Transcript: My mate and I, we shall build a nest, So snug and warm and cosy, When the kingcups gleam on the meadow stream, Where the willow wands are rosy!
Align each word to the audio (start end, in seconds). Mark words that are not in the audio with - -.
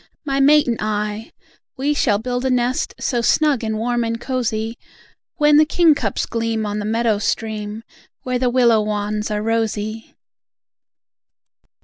My 0.25 0.39
mate 0.39 0.65
and 0.67 0.79
I, 0.81 1.31
we 1.77 1.93
shall 1.93 2.17
build 2.17 2.43
a 2.43 2.49
nest, 2.49 2.95
So 2.99 3.21
snug 3.21 3.63
and 3.63 3.77
warm 3.77 4.03
and 4.03 4.19
cosy, 4.19 4.79
When 5.35 5.57
the 5.57 5.63
kingcups 5.63 6.25
gleam 6.25 6.65
on 6.65 6.79
the 6.79 6.85
meadow 6.85 7.19
stream, 7.19 7.83
Where 8.23 8.39
the 8.39 8.49
willow 8.49 8.81
wands 8.81 9.29
are 9.29 9.43
rosy! 9.43 10.15